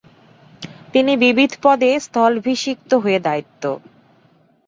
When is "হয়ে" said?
3.03-3.19